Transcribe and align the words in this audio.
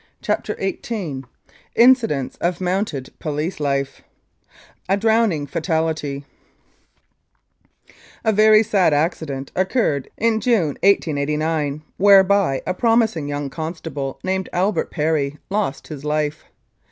261 0.23 0.31
CHAPTER 0.33 0.55
XVIII 0.63 1.25
INCIDENTS 1.75 2.35
OF 2.41 2.59
MOUNTED 2.59 3.13
POLICE 3.19 3.59
LIFE 3.59 4.01
A 4.89 4.97
DROWNING 4.97 5.45
FATALITY 5.45 6.25
A 8.25 8.33
VERY 8.33 8.63
sad 8.63 8.95
accident 8.95 9.51
occurred 9.55 10.09
in 10.17 10.41
June, 10.41 10.69
1889, 10.81 11.83
whereby 11.97 12.63
a 12.65 12.73
promising 12.73 13.27
young 13.27 13.51
constable 13.51 14.19
named 14.23 14.49
Albert 14.51 14.89
Perry 14.89 15.37
lost 15.51 15.89
his 15.89 16.03
life. 16.03 16.45